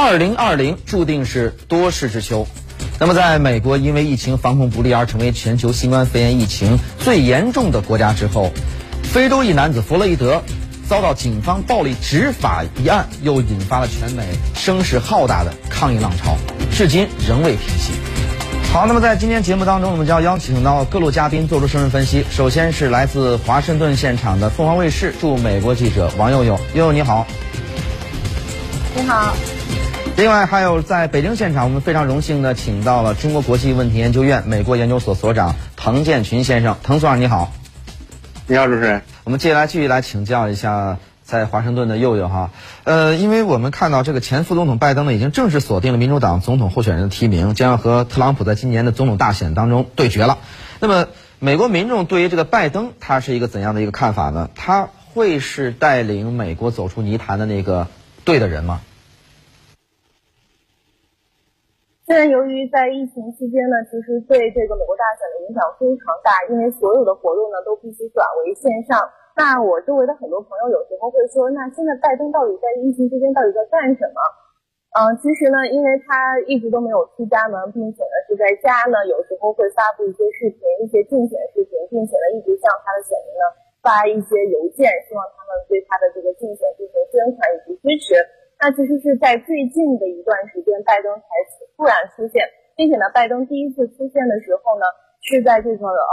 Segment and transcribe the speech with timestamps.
[0.00, 2.46] 二零二零注定是多事之秋。
[3.00, 8.52] 那么，在美国因为疫情防控不力而成为全球新冠肺炎疫情最严重的国家之后，
[9.02, 10.40] 非洲一男子弗洛伊德
[10.88, 14.22] 遭到警方暴力执法一案，又引发了全美
[14.54, 16.36] 声势浩大的抗议浪潮，
[16.70, 17.92] 至今仍未平息。
[18.72, 22.24] 好，那么在今天节目当中，我们就要邀请到各路嘉宾做出深入分析。
[22.30, 27.26] 首先是来自华盛顿现场的凤凰卫视驻美国记者王佑佑，佑佑你好。
[28.94, 29.34] 你好。
[30.18, 37.52] 另外还有在北京现场，我们非常荣幸的请到了中国国际问题研究院美国研究所所长滕建群先生，滕所长你好。
[38.48, 39.02] 你好，主持人。
[39.22, 42.50] 我们接下来继续来请教一下在华盛顿的佑佑哈，
[42.82, 50.38] 呃，因为我们看到这个前副总统拜登呢，已经正式锁定了民主党总统候选人的提名，将要和特朗普在今年的总统大选当中对决了。
[50.80, 51.06] 那么，
[51.38, 54.50] 美国民众对于这个拜登，他是一个怎样的一个看法呢？
[54.56, 57.86] 他会是带领美国走出泥潭的那个
[58.24, 58.80] 对的人吗？
[62.08, 68.96] 虽然由于在疫情期间呢，其实对这个美国大选的影响非常大，因为所有的活动呢都必须转为线上。
[69.36, 74.18] 那我周围的很多朋友有时候会说，那现在拜登到底在疫情期间到底在干什么？
[74.96, 83.44] 嗯，其实呢，因为他一直都没有出家门，并且呢是在家呢，有时候会发布一些视频、一些竞选视频，并且呢一直向他的选民呢
[83.84, 88.16] 发一些邮件，希望他们对他的这个竞选进行宣传以及支持。
[88.58, 91.28] 那其实是在最近的一段时间，拜登才
[91.78, 92.42] 突然出现，
[92.74, 94.84] 并且呢，拜登第一次出现的时候呢，
[95.22, 96.10] 是在这个呃，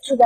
[0.00, 0.24] 是在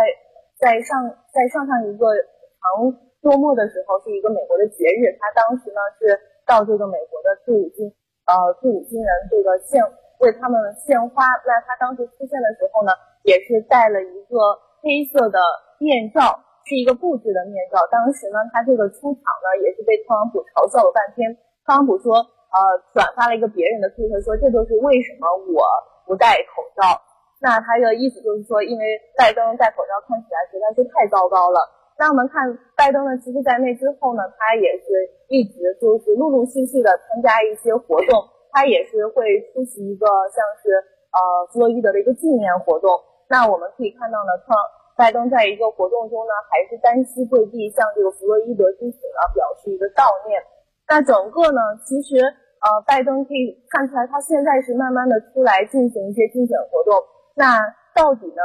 [0.63, 6.15] 在上在上上一个长周末的时候，是一个美国的节日，他当时呢是
[6.47, 7.91] 到这个美国的退伍军
[8.31, 9.83] 呃退伍军人这个献
[10.23, 11.27] 为他们献花。
[11.43, 12.95] 那他当时出现的时候呢，
[13.27, 14.39] 也是戴了一个
[14.87, 15.43] 黑色的
[15.83, 17.83] 面罩，是一个布置的面罩。
[17.91, 21.35] 当时呢，他这个出场呢，也是被特朗普嘲笑了半天。
[21.67, 22.23] 特朗普说，
[22.57, 22.61] 呃，
[22.97, 25.61] 转发了一个别人的推特，说这就是为什么我
[26.09, 26.97] 不戴口罩。
[27.37, 31.61] 那他的意思就是说，因为拜登戴口罩看起来实在是太糟糕了。
[32.01, 34.89] 那我们看拜登呢，其实在那之后呢，他也是
[35.29, 40.73] 一直就是陆陆续续的参加一些活动，他也是会出席一个像是
[41.13, 41.21] 呃
[41.53, 42.89] 弗洛伊德的一个纪念活动。
[43.29, 44.57] 那我们可以看到呢，特
[44.97, 50.41] 拜登在一个活动中呢，还是单膝跪地向这个弗洛伊德之死呢表示一个悼念。
[50.89, 52.17] 那整个呢，其实
[52.67, 56.99] 呃，拜登可以看出来，他现在是慢慢的出来进行一些竞选活动。
[57.39, 57.55] 那
[57.95, 58.43] 到底呢，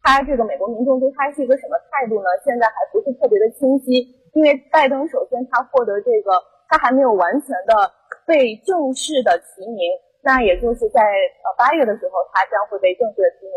[0.00, 2.28] 他这个美国民众对他是一个什么态度呢？
[2.40, 4.08] 现在还不是特别的清晰。
[4.32, 6.32] 因为拜登首先他获得这个，
[6.68, 7.92] 他还没有完全的
[8.24, 9.84] 被正式的提名。
[10.24, 11.04] 那也就是在
[11.44, 13.56] 呃八月的时候，他将会被正式的提名。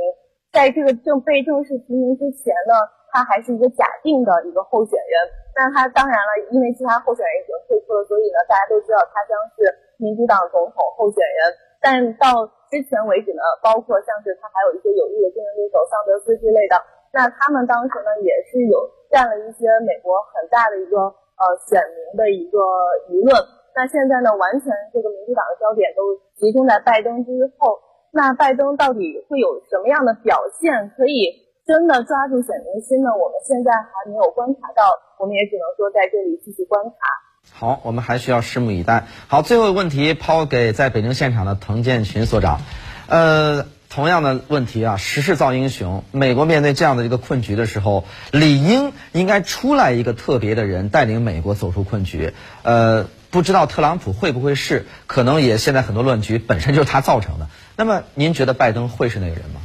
[0.51, 2.75] 在这个正被正式提名之前呢？
[3.11, 5.13] 他还是一个假定的一个候选人，
[5.55, 9.65] 那他当然了，因为其他候选人已经退出了，所以呢，大家都知道他将是
[9.97, 11.39] 民主党总统候选人。
[11.81, 16.75] 但到之前为止呢，包括像是他还有一些有力的竞争对手桑德斯之类的，
[17.15, 18.77] 那他们当时呢也是有
[19.09, 20.99] 占了一些美国很大的一个
[21.39, 22.59] 呃选民的一个
[23.07, 23.31] 舆论。
[23.73, 27.79] 那现在呢，完全这个民主党的焦点都集中在拜登之后，
[28.11, 31.48] 那拜登到底会有什么样的表现可以？
[31.69, 33.11] 真的抓住选民心呢？
[33.13, 36.95] 我们现在还没有观察到，我们也只能说在这里继续观察。
[37.51, 39.05] 好，我们还需要拭目以待。
[39.27, 42.61] 好，最后一个问题抛给在北京现场的滕建群所长。
[43.07, 46.03] 呃，同样的问题啊，时势造英雄。
[46.11, 52.33] 美国面对这样的一个困局的时候，理应应该出来一个特别的人带领美国走出困局。
[52.63, 54.87] 呃，不知道特朗普会不会是？
[55.05, 57.47] 可能也现在很多乱局本身就是他造成的。
[57.75, 59.61] 那么您觉得拜登会是那个人吗？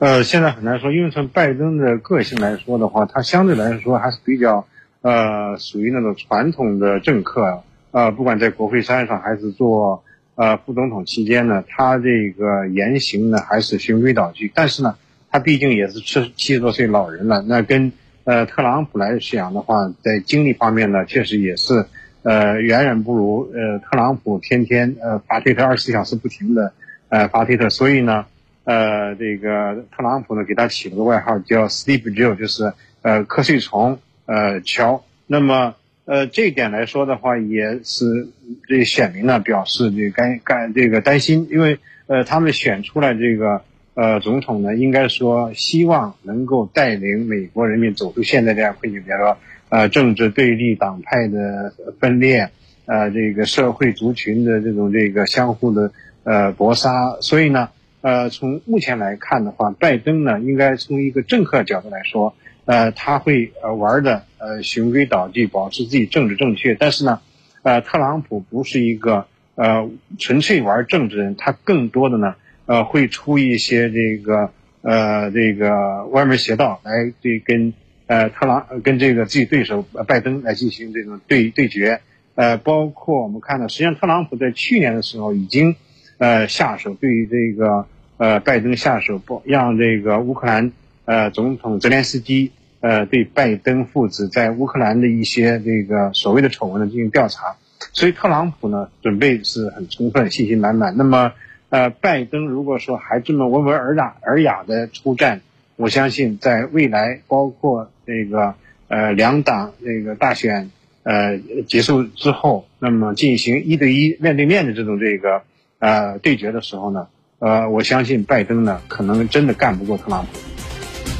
[0.00, 4.64] 呃，现在很难说，因为从拜登的个性来说的话，他相对来说还是比较，
[5.02, 7.58] 呃，属于那种传统的政客啊。
[7.90, 10.04] 呃，不管在国会山上还是做
[10.36, 14.52] 呃副总统期间呢，他这个言行呢还是循规蹈矩。
[14.54, 14.94] 但是呢，
[15.32, 17.90] 他毕竟也是七七十多岁老人了，那跟
[18.22, 21.86] 呃特朗普来讲的话，在精力方面呢，确实也是
[22.22, 26.72] 呃远远不如呃特朗普天天呃发推特二十四小时不停的
[27.08, 28.26] 呃发推特，所以呢。
[28.68, 35.06] 呃，这个特朗普呢，给他起了个外号叫 “Sleep Joe”，就是呃瞌睡虫呃乔。
[35.26, 35.74] 那么
[36.04, 38.28] 呃这一点来说的话，也是
[38.68, 41.78] 这选民呢表示这该该这个担心，因为
[42.08, 43.62] 呃他们选出来这个
[43.94, 49.38] 呃总统呢，应该说希望能够带领美国人民走出现在这样困境，比如说
[49.70, 52.50] 呃政治对立、党派的分裂，
[52.84, 55.90] 呃这个社会族群的这种这个相互的
[56.24, 57.70] 呃搏杀，所以呢。
[58.00, 62.34] 呃，从目前来看的话，拜登呢，应该从一个政客角度来说，
[62.64, 66.74] 呃，他会呃玩的呃循规蹈矩，保持自己政治正确。
[66.74, 67.20] 但是呢，
[67.62, 72.36] 呃，特朗普不是一个呃纯粹玩政治人，他更多的呢，
[72.66, 74.52] 呃，会出一些这个
[74.82, 77.74] 呃这个歪门邪道来对跟
[78.06, 82.00] 呃特朗跟这个自己对手拜登来进行这种对对决。
[82.36, 85.74] 呃，包括我们看到，实际上特朗普在去年的时候已经
[86.18, 87.86] 呃下手对于这个
[88.18, 90.72] 呃拜登下手，不让这个乌克兰
[91.06, 92.52] 呃总统泽连斯基。
[92.80, 97.56] 呃，对拜登父子在乌克兰的一些这个所谓的丑闻呢进行调查，
[97.92, 100.96] 所以特朗普呢准备是很充分，信心满满。
[100.96, 101.32] 那么，
[101.70, 105.40] 呃，拜登如果说还这么温文尔雅尔雅的出战，
[105.74, 108.54] 我相信在未来，包括这个
[108.86, 110.70] 呃两党这个大选
[111.02, 111.36] 呃
[111.66, 115.42] 结束之后，那么进行一对一面对面的这种这个
[115.78, 117.06] 呃对决的时候呢，
[117.38, 120.38] 呃，我相信拜登呢可能真的干不过特朗普。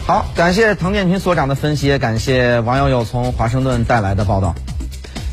[0.07, 4.55] 好，感谢滕建群所长的分析，也感谢王友友从华盛顿带来的报道。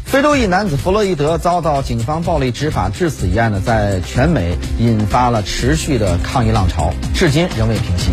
[0.06, 8.12] 非洲裔男子弗洛伊德遭到警方暴力执法致死一案呢，在全美引发了持续的抗议浪潮，至今仍未平息。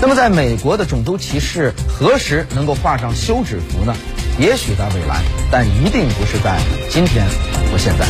[0.00, 3.94] 那么，在美国的种族歧视何时能够画上休止符呢？
[4.38, 6.58] 也许在未来，但一定不是在
[6.90, 7.24] 今天
[7.70, 8.04] 或现在。